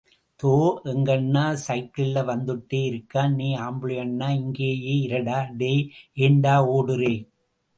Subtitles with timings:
[0.39, 0.51] தோ..
[0.91, 5.39] எங்கண்ணா சைக்கிள்ல வந்துட்டே இருக்கான், நீ ஆம்புளைன்னா இங்கேயே இருடா...
[5.55, 5.85] டேய்...
[6.21, 7.15] ஏண்டா ஓடுறே...?